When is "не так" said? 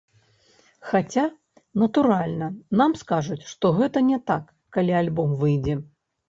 4.09-4.49